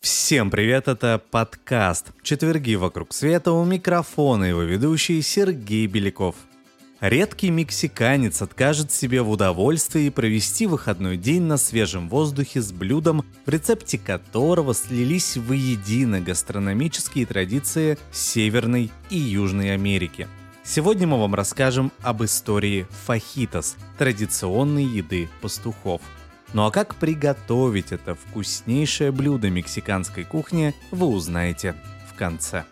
[0.00, 6.34] Всем привет, это подкаст «Четверги вокруг света» у микрофона его ведущий Сергей Беляков.
[7.06, 13.50] Редкий мексиканец откажет себе в удовольствии провести выходной день на свежем воздухе с блюдом, в
[13.50, 20.28] рецепте которого слились воедино гастрономические традиции Северной и Южной Америки.
[20.64, 26.00] Сегодня мы вам расскажем об истории фахитос, традиционной еды пастухов–
[26.54, 31.74] ну а как приготовить это вкуснейшее блюдо мексиканской кухни, вы узнаете
[32.08, 32.64] в конце.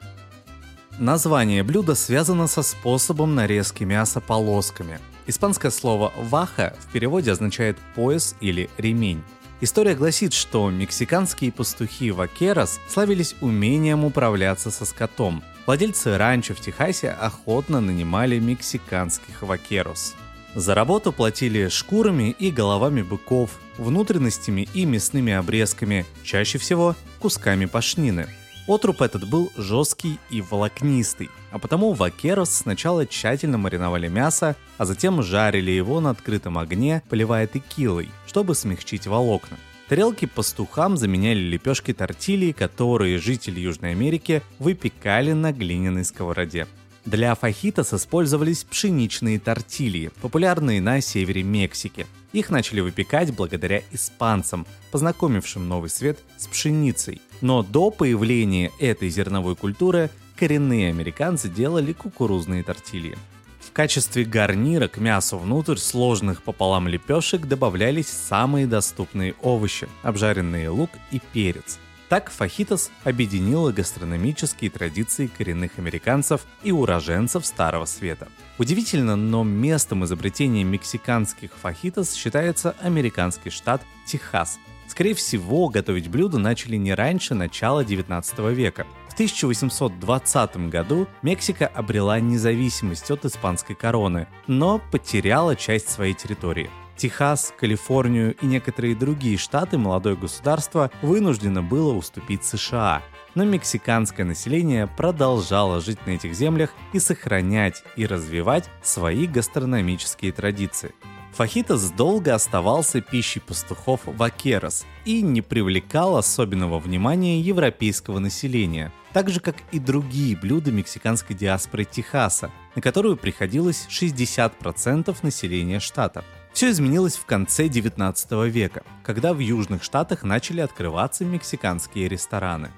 [0.98, 5.00] Название блюда связано со способом нарезки мяса полосками.
[5.26, 9.22] Испанское слово «ваха» в переводе означает «пояс» или «ремень».
[9.62, 15.42] История гласит, что мексиканские пастухи вакерос славились умением управляться со скотом.
[15.66, 20.14] Владельцы ранчо в Техасе охотно нанимали мексиканских вакерос.
[20.54, 28.26] За работу платили шкурами и головами быков, внутренностями и мясными обрезками, чаще всего кусками пашнины.
[28.68, 35.22] Отруб этот был жесткий и волокнистый, а потому вакерос сначала тщательно мариновали мясо, а затем
[35.22, 39.58] жарили его на открытом огне, поливая текилой, чтобы смягчить волокна.
[39.88, 46.68] Тарелки пастухам заменяли лепешки тортильи, которые жители Южной Америки выпекали на глиняной сковороде.
[47.04, 52.06] Для фахитос использовались пшеничные тортильи, популярные на севере Мексики.
[52.32, 57.20] Их начали выпекать благодаря испанцам, познакомившим Новый Свет с пшеницей.
[57.42, 63.18] Но до появления этой зерновой культуры коренные американцы делали кукурузные тортильи.
[63.60, 70.90] В качестве гарнира к мясу внутрь сложных пополам лепешек добавлялись самые доступные овощи, обжаренные лук
[71.10, 71.78] и перец.
[72.08, 78.28] Так фахитос объединила гастрономические традиции коренных американцев и уроженцев Старого Света.
[78.58, 84.58] Удивительно, но местом изобретения мексиканских фахитос считается американский штат Техас.
[84.92, 88.86] Скорее всего, готовить блюдо начали не раньше начала 19 века.
[89.08, 97.54] В 1820 году Мексика обрела независимость от испанской короны, но потеряла часть своей территории– Техас,
[97.58, 103.02] Калифорнию и некоторые другие штаты молодое государство вынуждено было уступить США.
[103.34, 110.94] Но мексиканское население продолжало жить на этих землях и сохранять и развивать свои гастрономические традиции.
[111.32, 119.40] Фахитос долго оставался пищей пастухов вакерос и не привлекал особенного внимания европейского населения, так же
[119.40, 126.22] как и другие блюда мексиканской диаспоры Техаса, на которую приходилось 60% населения штата.
[126.52, 132.70] Все изменилось в конце 19 века, когда в Южных Штатах начали открываться мексиканские рестораны.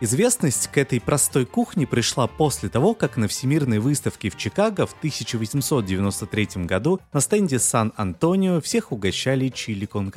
[0.00, 4.92] Известность к этой простой кухне пришла после того, как на Всемирной выставке в Чикаго в
[4.92, 10.12] 1893 году на стенде Сан-Антонио всех угощали чили кон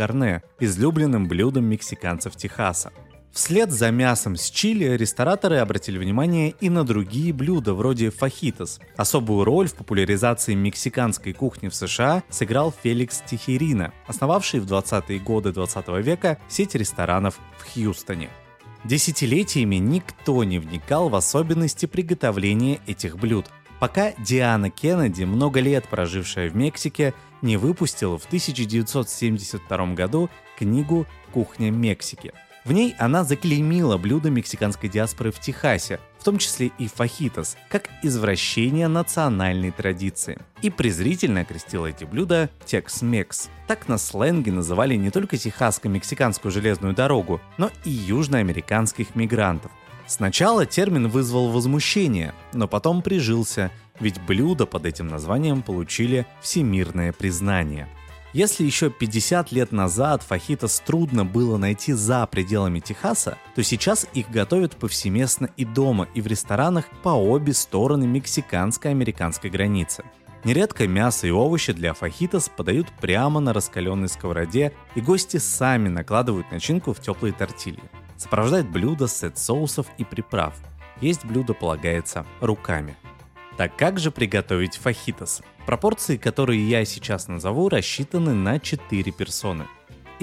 [0.60, 2.92] излюбленным блюдом мексиканцев Техаса.
[3.32, 8.80] Вслед за мясом с чили рестораторы обратили внимание и на другие блюда вроде фахитос.
[8.98, 15.54] Особую роль в популяризации мексиканской кухни в США сыграл Феликс Тихерина, основавший в 20-е годы
[15.54, 18.30] 20 века сеть ресторанов в Хьюстоне.
[18.84, 23.48] Десятилетиями никто не вникал в особенности приготовления этих блюд,
[23.80, 31.70] пока Диана Кеннеди, много лет прожившая в Мексике, не выпустила в 1972 году книгу «Кухня
[31.70, 32.34] Мексики»,
[32.64, 37.90] в ней она заклеймила блюда мексиканской диаспоры в Техасе, в том числе и фахитос, как
[38.04, 40.38] извращение национальной традиции.
[40.62, 43.50] И презрительно окрестила эти блюда Tex-Mex.
[43.68, 49.72] Так на сленге называли не только техасско-мексиканскую железную дорогу, но и южноамериканских мигрантов.
[50.06, 57.90] Сначала термин вызвал возмущение, но потом прижился, ведь блюда под этим названием получили всемирное признание–
[58.34, 64.30] если еще 50 лет назад фахитос трудно было найти за пределами Техаса, то сейчас их
[64.30, 70.04] готовят повсеместно и дома, и в ресторанах по обе стороны мексиканско-американской границы.
[70.44, 76.52] Нередко мясо и овощи для фахитос подают прямо на раскаленной сковороде, и гости сами накладывают
[76.52, 77.84] начинку в теплые тортильи.
[78.18, 80.56] Сопровождает блюдо сет соусов и приправ.
[81.00, 82.96] Есть блюдо полагается руками.
[83.58, 85.42] Так как же приготовить фахитос?
[85.66, 89.68] Пропорции, которые я сейчас назову, рассчитаны на 4 персоны.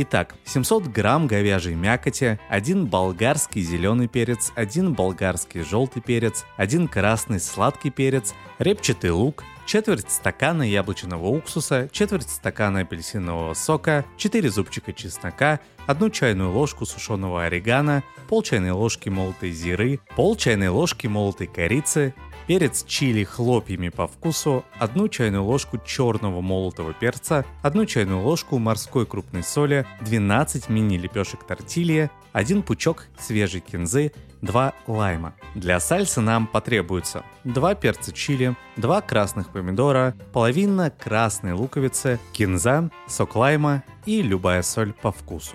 [0.00, 7.40] Итак, 700 грамм говяжьей мякоти, 1 болгарский зеленый перец, 1 болгарский желтый перец, 1 красный
[7.40, 15.58] сладкий перец, репчатый лук, четверть стакана яблочного уксуса, четверть стакана апельсинового сока, 4 зубчика чеснока,
[15.88, 22.14] 1 чайную ложку сушеного орегано, пол чайной ложки молотой зиры, пол чайной ложки молотой корицы,
[22.48, 29.04] перец чили хлопьями по вкусу, одну чайную ложку черного молотого перца, одну чайную ложку морской
[29.04, 35.34] крупной соли, 12 мини-лепешек тортилья, один пучок свежей кинзы, 2 лайма.
[35.54, 43.36] Для сальса нам потребуется 2 перца чили, 2 красных помидора, половина красной луковицы, кинза, сок
[43.36, 45.54] лайма и любая соль по вкусу.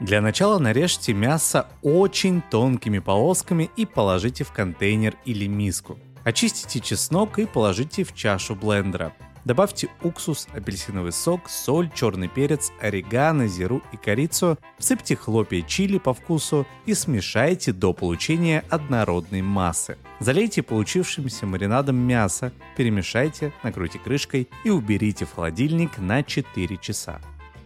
[0.00, 5.98] Для начала нарежьте мясо очень тонкими полосками и положите в контейнер или миску.
[6.24, 9.12] Очистите чеснок и положите в чашу блендера.
[9.44, 16.14] Добавьте уксус, апельсиновый сок, соль, черный перец, орегано, зиру и корицу, всыпьте хлопья чили по
[16.14, 19.98] вкусу и смешайте до получения однородной массы.
[20.20, 27.20] Залейте получившимся маринадом мясо, перемешайте, накройте крышкой и уберите в холодильник на 4 часа.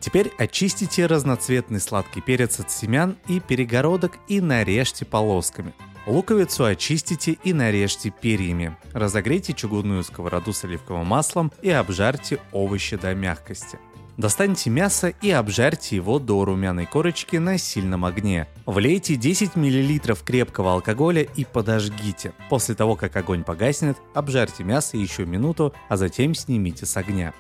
[0.06, 5.74] Теперь очистите разноцветный сладкий перец от семян и перегородок и нарежьте полосками.
[6.06, 8.76] Луковицу очистите и нарежьте перьями.
[8.92, 13.80] Разогрейте чугунную сковороду с оливковым маслом и обжарьте овощи до мягкости.
[14.16, 18.46] Достаньте мясо и обжарьте его до румяной корочки на сильном огне.
[18.64, 22.32] Влейте 10 мл крепкого алкоголя и подожгите.
[22.48, 27.34] После того, как огонь погаснет, обжарьте мясо еще минуту, а затем снимите с огня.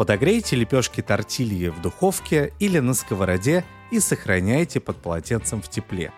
[0.00, 6.10] Подогрейте лепешки тортильи в духовке или на сковороде и сохраняйте под полотенцем в тепле.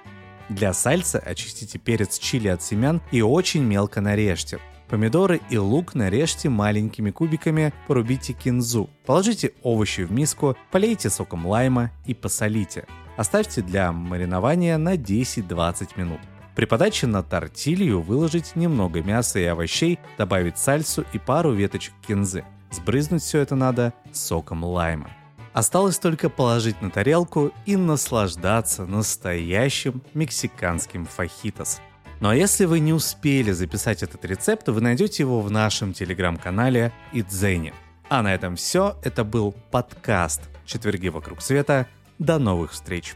[0.49, 4.61] Для сальса очистите перец чили от семян и очень мелко нарежьте.
[4.89, 8.89] Помидоры и лук нарежьте маленькими кубиками, порубите кинзу.
[9.05, 12.87] Положите овощи в миску, полейте соком лайма и посолите.
[13.17, 16.21] Оставьте для маринования на 10-20 минут.
[16.55, 22.45] При подаче на тортилью выложить немного мяса и овощей, добавить сальсу и пару веточек кинзы.
[22.73, 25.11] Сбрызнуть все это надо соком лайма.
[25.53, 31.81] Осталось только положить на тарелку и наслаждаться настоящим мексиканским фахитос.
[32.21, 36.93] Ну а если вы не успели записать этот рецепт, вы найдете его в нашем телеграм-канале
[37.13, 37.75] Идзене.
[38.09, 38.97] А на этом все.
[39.03, 41.87] Это был подкаст «Четверги вокруг света».
[42.19, 43.15] До новых встреч!